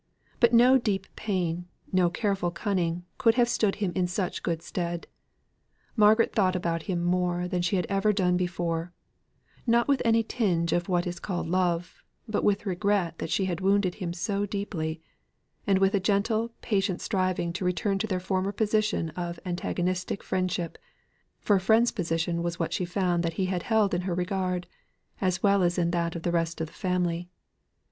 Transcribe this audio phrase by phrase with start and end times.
[0.39, 5.05] But no deep plan, no careful cunning could have stood him in such good stead.
[5.95, 8.93] Margaret thought about him more than she had ever done before;
[9.67, 13.61] not with any tinge of what is called love, but with regret that she had
[13.61, 15.03] wounded him so deeply,
[15.67, 20.79] and with a gentle, patient striving to return to their former position of antagonistic friendship;
[21.41, 24.65] for a friend's position was what she found that he had held in her regard,
[25.21, 27.29] as well as in that of the rest of the family.